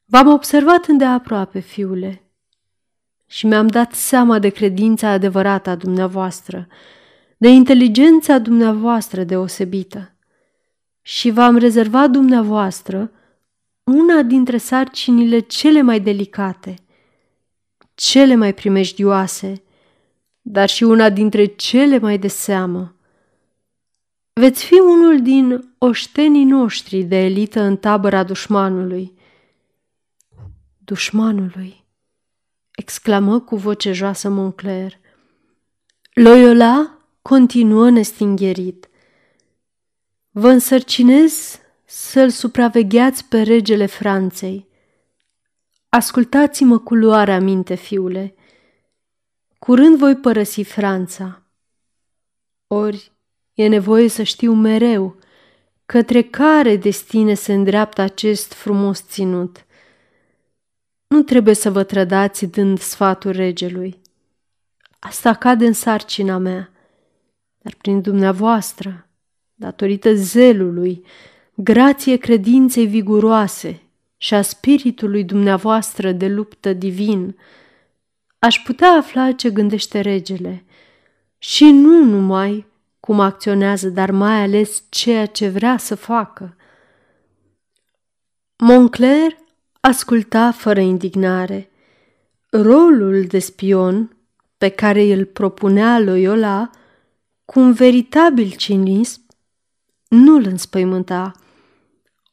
[0.05, 2.21] V-am observat îndeaproape, fiule,
[3.27, 6.67] și mi-am dat seama de credința adevărată a dumneavoastră,
[7.37, 10.15] de inteligența dumneavoastră deosebită.
[11.01, 13.11] Și v-am rezervat dumneavoastră
[13.83, 16.75] una dintre sarcinile cele mai delicate,
[17.93, 19.63] cele mai primejdioase,
[20.41, 22.89] dar și una dintre cele mai de seamă–
[24.39, 29.13] Veți fi unul din oștenii noștri de elită în tabăra dușmanului.
[30.77, 31.85] Dușmanului,
[32.71, 34.99] exclamă cu voce joasă Moncler.
[36.13, 38.89] Loyola continuă nestingherit.
[40.29, 44.67] Vă însărcinez să-l supravegheați pe regele Franței.
[45.89, 48.35] Ascultați-mă cu luarea minte, fiule.
[49.59, 51.41] Curând voi părăsi Franța.
[52.67, 53.13] Ori
[53.55, 55.15] E nevoie să știu mereu
[55.85, 59.65] către care destine se îndreaptă acest frumos ținut.
[61.07, 64.01] Nu trebuie să vă trădați dând sfatul regelui.
[64.99, 66.71] Asta cade în sarcina mea,
[67.61, 69.07] dar prin dumneavoastră,
[69.53, 71.05] datorită zelului,
[71.53, 73.81] grație credinței viguroase
[74.17, 77.37] și a spiritului dumneavoastră de luptă divin,
[78.39, 80.65] aș putea afla ce gândește regele
[81.37, 82.65] și nu numai
[83.05, 86.55] cum acționează, dar mai ales ceea ce vrea să facă.
[88.57, 89.37] Moncler
[89.79, 91.71] asculta fără indignare.
[92.49, 94.17] Rolul de spion
[94.57, 96.69] pe care îl propunea Loyola
[97.45, 99.25] cu un veritabil cinism
[100.07, 101.31] nu îl înspăimânta.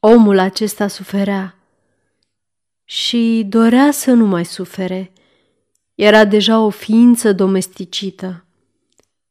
[0.01, 1.59] Omul acesta suferea
[2.85, 5.12] și dorea să nu mai sufere.
[5.95, 8.45] Era deja o ființă domesticită.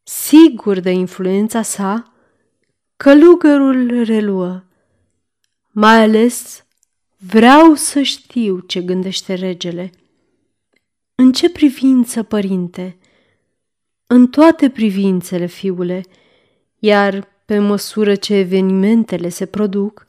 [0.04, 2.14] Sigur de influența sa,
[2.98, 4.64] călugărul reluă.
[5.72, 6.66] Mai ales
[7.18, 9.92] vreau să știu ce gândește regele.
[11.16, 12.98] În ce privință, părinte?
[14.08, 16.06] În toate privințele, fiule,
[16.80, 20.06] iar pe măsură ce evenimentele se produc,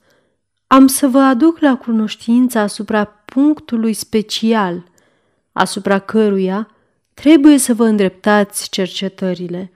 [0.66, 4.84] am să vă aduc la cunoștință asupra punctului special,
[5.52, 6.68] asupra căruia
[7.14, 9.72] trebuie să vă îndreptați cercetările.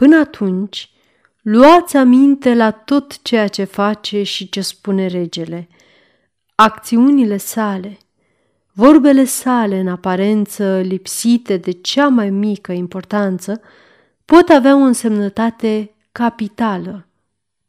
[0.00, 0.90] Până atunci,
[1.42, 5.68] luați aminte la tot ceea ce face și ce spune regele.
[6.54, 7.98] Acțiunile sale,
[8.72, 13.60] vorbele sale în aparență lipsite de cea mai mică importanță,
[14.24, 17.06] pot avea o însemnătate capitală.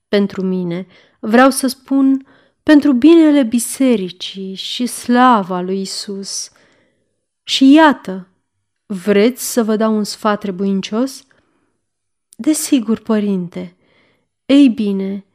[0.07, 0.87] Pentru mine,
[1.19, 2.27] vreau să spun,
[2.63, 6.51] pentru binele bisericii și slava lui Isus.
[7.43, 8.27] Și iată,
[8.85, 11.25] vreți să vă dau un sfat trebuincios?
[12.41, 13.75] Desigur, părinte.
[14.45, 15.25] Ei bine,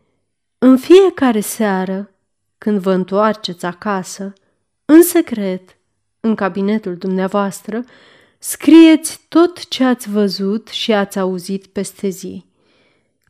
[0.58, 2.10] în fiecare seară,
[2.58, 4.32] când vă întoarceți acasă,
[4.84, 5.76] în secret,
[6.20, 7.84] în cabinetul dumneavoastră,
[8.38, 12.44] scrieți tot ce ați văzut și ați auzit peste zi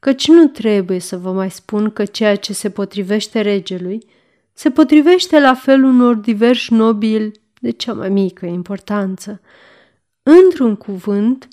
[0.01, 4.07] căci nu trebuie să vă mai spun că ceea ce se potrivește regelui
[4.53, 9.41] se potrivește la fel unor diversi nobili de cea mai mică importanță.
[10.23, 11.49] Într-un cuvânt,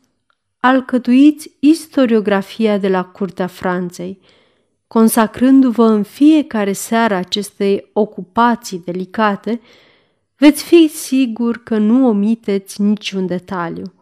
[0.65, 4.19] alcătuiți istoriografia de la Curtea Franței,
[4.87, 9.61] consacrându-vă în fiecare seară acestei ocupații delicate,
[10.37, 13.93] veți fi sigur că nu omiteți niciun detaliu.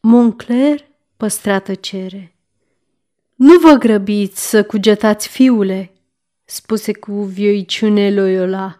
[0.00, 0.84] Moncler
[1.16, 2.36] păstra tăcere.
[3.34, 5.92] Nu vă grăbiți să cugetați, fiule,
[6.44, 8.78] spuse cu vioiciune Loyola.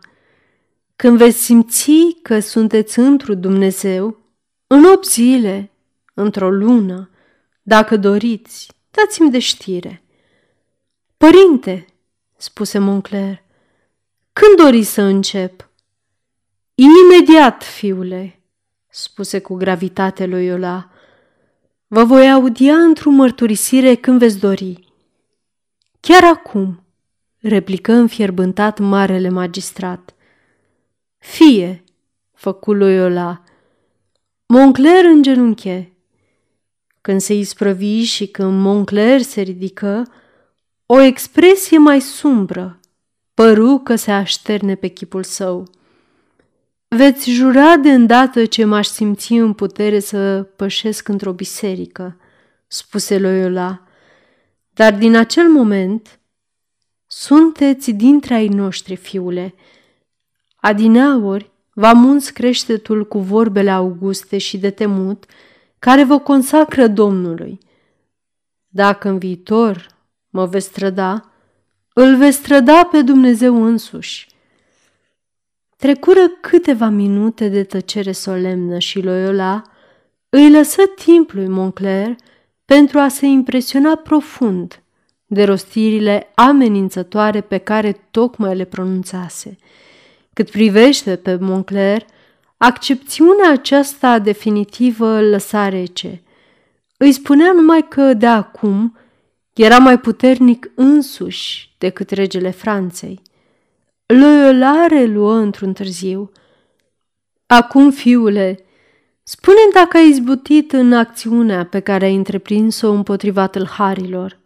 [0.97, 4.17] Când veți simți că sunteți întru Dumnezeu,
[4.67, 5.71] în opt zile,
[6.19, 7.11] într-o lună,
[7.63, 10.03] dacă doriți, dați-mi de știre.
[11.17, 11.87] Părinte,
[12.37, 13.43] spuse Moncler,
[14.33, 15.71] când doriți să încep?
[16.75, 18.41] Imediat, fiule,
[18.89, 20.91] spuse cu gravitate Loyola.
[21.87, 24.93] Vă voi audia într-o mărturisire când veți dori.
[26.01, 26.85] Chiar acum,
[27.39, 30.15] replică înfierbântat marele magistrat.
[31.19, 31.85] Fie,
[32.33, 33.43] făcu Loyola.
[34.47, 35.96] Moncler genunche.
[37.07, 40.07] Când se isprăvi și când Moncler se ridică,
[40.87, 42.81] o expresie mai sumbră
[43.35, 45.71] păru că se așterne pe chipul său.
[46.89, 52.17] Veți jura de îndată ce m-aș simți în putere să pășesc într-o biserică,
[52.67, 53.83] spuse Loyola,
[54.71, 56.19] dar din acel moment
[57.07, 59.55] sunteți dintre ai noștri, fiule.
[60.57, 65.27] Adineauri v-am uns creștetul cu vorbele auguste și de temut,
[65.87, 67.59] care vă consacră Domnului.
[68.69, 69.87] Dacă în viitor
[70.29, 71.33] mă veți străda,
[71.93, 74.29] îl veți străda pe Dumnezeu însuși
[75.77, 79.63] Trecură câteva minute de tăcere solemnă și Loyola
[80.29, 82.15] îi lăsă timp lui Moncler
[82.65, 84.83] pentru a se impresiona profund
[85.27, 89.57] de rostirile amenințătoare pe care tocmai le pronunțase.
[90.33, 92.07] Cât privește pe Moncler,
[92.57, 96.23] accepțiunea aceasta definitivă îl lăsa rece.
[96.97, 98.97] Îi spunea numai că de acum
[99.53, 103.23] era mai puternic însuși decât regele Franței.
[104.07, 106.31] Loyola reluă într-un târziu.
[107.47, 108.65] Acum, fiule,
[109.23, 114.39] spune dacă ai izbutit în acțiunea pe care ai întreprins-o împotriva tâlharilor.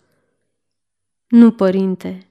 [1.28, 2.28] Nu, părinte.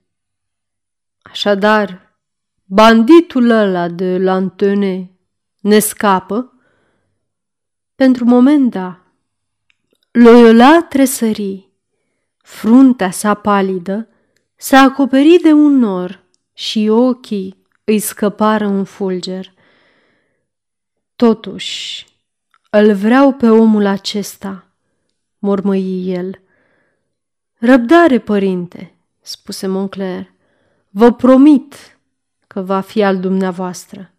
[1.21, 2.17] Așadar,
[2.65, 5.11] banditul ăla de Lantone
[5.59, 6.53] ne scapă?
[7.95, 8.99] Pentru moment, da.
[10.11, 11.69] Loyola tresări.
[12.37, 14.07] Fruntea sa palidă
[14.55, 19.53] se acoperi de un nor și ochii îi scăpară un fulger.
[21.15, 22.07] Totuși,
[22.69, 24.67] îl vreau pe omul acesta,
[25.37, 26.41] mormăi el.
[27.53, 30.31] Răbdare, părinte, spuse Moncler,
[30.89, 31.99] vă promit
[32.47, 34.13] că va fi al dumneavoastră.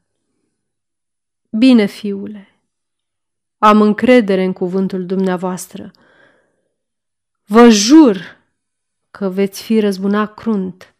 [1.51, 2.49] Bine, fiule,
[3.59, 5.91] am încredere în cuvântul dumneavoastră.
[7.45, 8.39] Vă jur
[9.11, 10.95] că veți fi răzbunat crunt.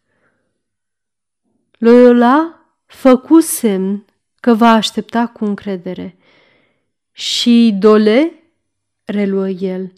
[1.77, 4.05] Loyola făcu semn
[4.39, 6.17] că va aștepta cu încredere.
[7.11, 8.31] Și Dole,
[9.03, 9.93] reluă el,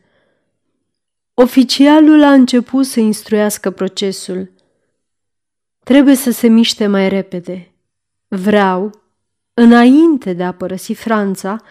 [1.34, 4.52] oficialul a început să instruiască procesul.
[5.80, 7.72] Trebuie să se miște mai repede.
[8.28, 9.03] Vreau,
[9.54, 11.62] înainte de a părăsi Franța,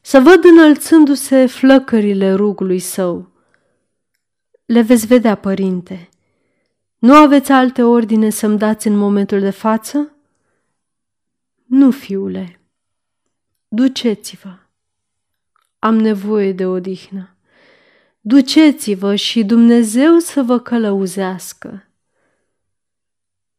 [0.00, 3.30] să văd înălțându-se flăcările rugului său.
[4.64, 6.08] Le veți vedea, părinte.
[6.98, 10.16] Nu aveți alte ordine să-mi dați în momentul de față?
[11.64, 12.60] Nu, fiule.
[13.68, 14.58] Duceți-vă.
[15.78, 17.36] Am nevoie de odihnă.
[18.20, 21.86] Duceți-vă și Dumnezeu să vă călăuzească.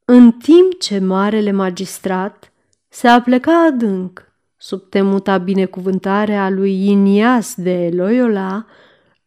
[0.05, 2.52] În timp ce marele magistrat
[2.93, 8.65] se apleca adânc sub temuta binecuvântare a lui Inias de Loyola,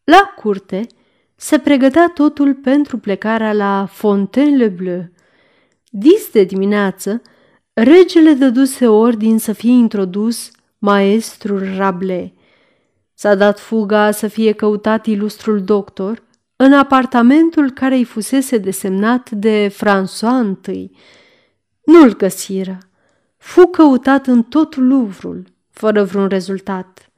[0.05, 0.87] la curte
[1.37, 5.09] se pregătea totul pentru plecarea la Fontaine-le-Bleu.
[5.91, 7.23] Dis de dimineață,
[7.73, 12.31] regele dăduse ordin să fie introdus maestrul Rabelais.
[13.14, 16.23] S-a dat fuga să fie căutat ilustrul doctor
[16.57, 20.91] în apartamentul care îi fusese desemnat de François I.
[21.85, 22.79] Nu-l găsiră.
[23.47, 27.11] Fu căutat în tot Luvrul, fără vreun rezultat.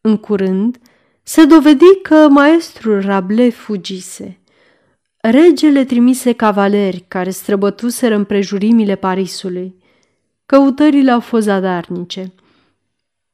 [0.00, 0.78] În curând,
[1.22, 4.40] se dovedi că maestrul Rabelais fugise.
[5.16, 9.74] Regele trimise cavaleri care străbătuseră împrejurimile Parisului.
[10.46, 12.32] Căutările au fost zadarnice.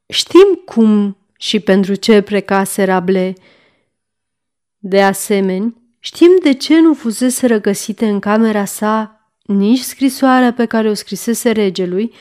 [0.07, 3.37] Știm cum și pentru ce precase Rabelais.
[4.79, 9.16] De asemenea, știm de ce nu fusese răgăsite în camera sa
[9.47, 12.13] nici scrisoarea pe care o scrisese regelui,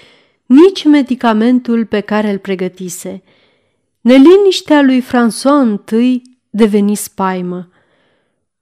[0.45, 3.23] nici medicamentul pe care îl pregătise.
[4.01, 7.69] Neliniștea lui François I deveni spaimă.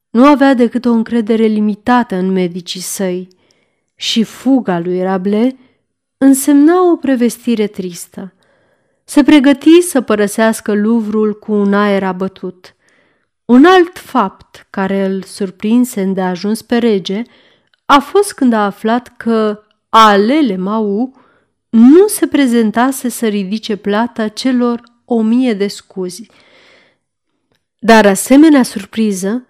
[0.09, 3.28] Nu avea decât o încredere limitată în medicii săi
[3.95, 5.53] și fuga lui Rabelais
[6.18, 8.34] însemna o prevestire tristă.
[9.03, 12.76] Se pregăti să părăsească Luvrul cu un aer abătut.
[13.45, 17.22] Un alt fapt care îl surprinse îndeajuns pe rege
[17.86, 21.21] a fost când a aflat că Alele Mau
[21.69, 26.29] nu se prezentase să ridice plata celor o mie de scuzi.
[27.79, 29.45] Dar asemenea surpriză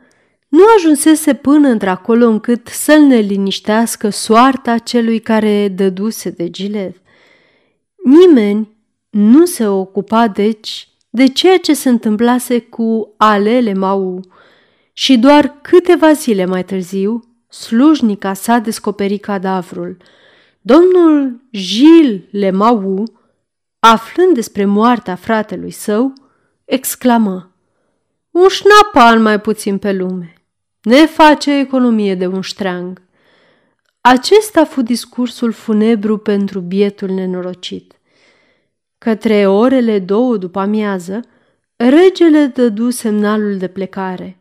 [0.48, 7.02] nu ajunsese până într-acolo încât să-l neliniștească soarta celui care dăduse de gilet.
[8.04, 8.78] Nimeni
[9.10, 14.22] nu se ocupa, deci, de ceea ce se întâmplase cu Alele Mau
[14.94, 19.98] și doar câteva zile mai târziu, slujnica s-a descoperit cadavrul.
[20.62, 23.04] Domnul Gilles Lemau,
[23.80, 26.14] aflând despre moartea fratelui său,
[26.66, 27.56] exclamă
[28.32, 30.34] Un șnapan mai puțin pe lume.
[30.82, 33.02] Ne face economie de un ștreang.
[34.02, 37.94] Acesta fu discursul funebru pentru bietul nenorocit.
[38.98, 41.20] Către orele două după amiază,
[41.76, 44.38] regele dădu semnalul de plecare.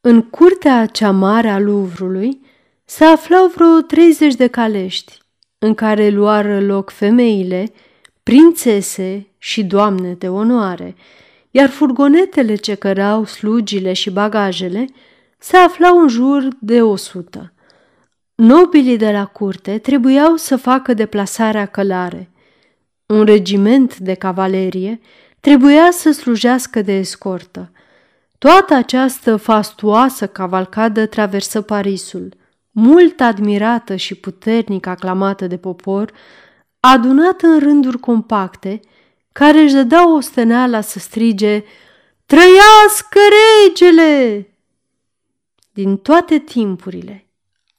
[0.00, 2.40] În curtea cea mare a Luvrului
[2.84, 5.18] se aflau vreo treizeci de calești,
[5.58, 7.72] în care luară loc femeile,
[8.22, 10.94] prințese și doamne de onoare,
[11.50, 14.84] iar furgonetele ce cărau slugile și bagajele
[15.38, 17.52] se aflau în jur de o sută.
[18.34, 22.28] Nobilii de la curte trebuiau să facă deplasarea călare–
[23.10, 25.00] un regiment de cavalerie
[25.40, 27.70] trebuia să slujească de escortă.
[28.40, 32.34] Toată această fastuoasă cavalcadă traversă Parisul,
[32.70, 36.12] mult admirată și puternic aclamată de popor,
[36.80, 38.80] adunată în rânduri compacte,
[39.32, 41.64] care își dădeau osteneala să strige
[42.26, 43.18] Trăiască
[43.66, 44.46] regele!
[45.72, 47.26] Din toate timpurile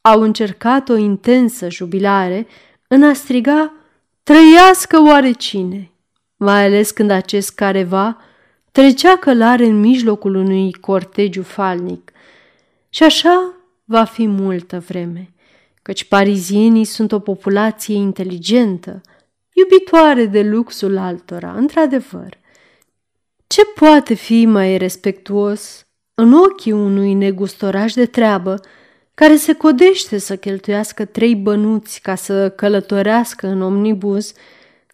[0.01, 2.47] au încercat o intensă jubilare
[2.87, 3.73] în a striga
[4.23, 5.91] Trăiască oarecine,
[6.35, 8.17] mai ales când acest careva
[8.71, 12.11] trecea călare în mijlocul unui cortegiu falnic.
[12.89, 13.53] Și așa
[13.85, 15.33] va fi multă vreme,
[15.81, 19.01] căci parizienii sunt o populație inteligentă,
[19.53, 22.39] iubitoare de luxul altora, într-adevăr.
[23.47, 28.59] Ce poate fi mai respectuos în ochii unui negustoraș de treabă
[29.13, 34.33] care se codește să cheltuiască trei bănuți ca să călătorească în omnibus,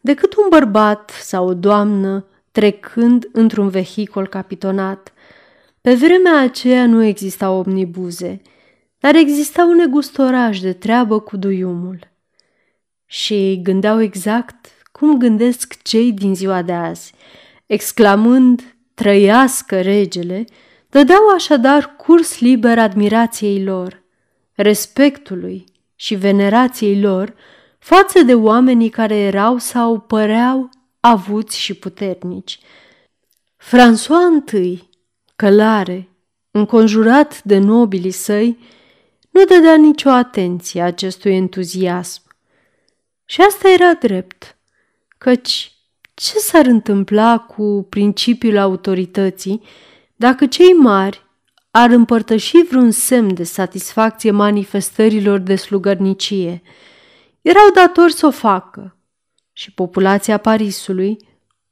[0.01, 2.25] decât un bărbat sau o doamnă
[2.57, 5.13] trecând într-un vehicol capitonat.
[5.81, 8.41] Pe vremea aceea nu existau omnibuze,
[8.99, 11.99] dar exista un negustoraj de treabă cu duiumul.
[13.05, 17.13] Și gândeau exact cum gândesc cei din ziua de azi,
[17.65, 20.45] exclamând, trăiască regele,
[20.89, 24.03] dădeau așadar curs liber admirației lor,
[24.53, 25.63] respectului
[25.95, 27.33] și venerației lor
[27.79, 30.69] față de oamenii care erau sau păreau
[30.99, 32.59] avuți și puternici.
[33.57, 34.89] François I,
[35.35, 36.09] călare,
[36.51, 38.57] înconjurat de nobilii săi,
[39.29, 42.21] nu dădea nicio atenție acestui entuziasm.
[43.25, 44.57] Și asta era drept,
[45.17, 45.71] căci
[46.13, 49.61] ce s-ar întâmpla cu principiul autorității
[50.15, 51.25] dacă cei mari
[51.71, 56.61] ar împărtăși vreun semn de satisfacție manifestărilor de slugărnicie?
[57.41, 58.96] Erau datori să o facă
[59.57, 61.17] și populația Parisului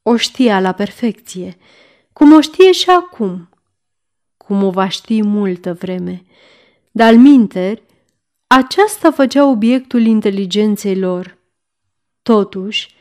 [0.01, 1.57] o știa la perfecție,
[2.13, 3.49] cum o știe și acum,
[4.37, 6.23] cum o va ști multă vreme.
[6.91, 7.83] Dar minteri,
[8.47, 11.37] aceasta făcea obiectul inteligenței lor.
[12.21, 12.95] Totuși,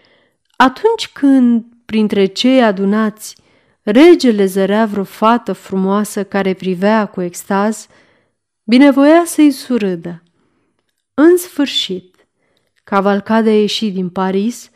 [0.56, 3.36] atunci când, printre cei adunați,
[3.82, 7.86] regele zărea vreo fată frumoasă care privea cu extaz,
[8.64, 10.22] binevoia să-i surâdă.
[11.14, 12.26] În sfârșit,
[12.82, 14.72] cavalcada ieși din Paris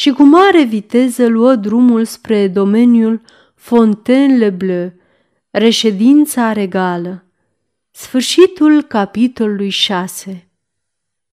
[0.00, 3.20] și cu mare viteză luă drumul spre domeniul
[3.54, 4.92] Fontaine-le-Bleu,
[5.50, 7.24] reședința regală.
[7.90, 10.49] Sfârșitul capitolului 6